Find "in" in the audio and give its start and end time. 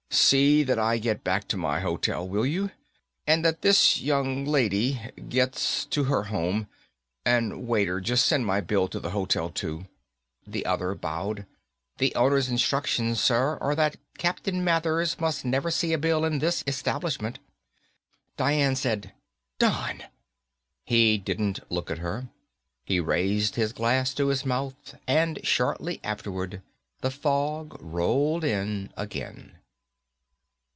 16.25-16.39, 28.43-28.91